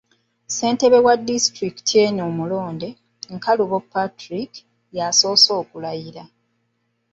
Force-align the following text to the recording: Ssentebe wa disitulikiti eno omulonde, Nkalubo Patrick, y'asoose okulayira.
Ssentebe 0.47 0.97
wa 1.05 1.13
disitulikiti 1.29 1.93
eno 2.05 2.21
omulonde, 2.29 2.89
Nkalubo 3.35 3.77
Patrick, 3.91 4.51
y'asoose 4.97 5.51
okulayira. 5.61 6.23